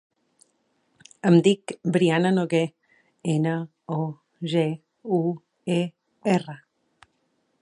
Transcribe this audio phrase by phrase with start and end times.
[1.29, 2.63] Em dic Brianna Noguer:
[3.35, 3.55] ena,
[3.99, 4.01] o,
[4.55, 4.67] ge,
[5.21, 5.25] u,
[5.81, 5.83] e,
[6.39, 6.61] erra.